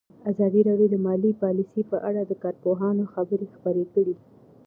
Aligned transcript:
ازادي 0.31 0.61
راډیو 0.69 0.87
د 0.91 0.95
مالي 1.05 1.31
پالیسي 1.43 1.81
په 1.91 1.97
اړه 2.09 2.21
د 2.25 2.31
کارپوهانو 2.43 3.03
خبرې 3.13 3.45
خپرې 3.55 3.85
کړي. 3.93 4.15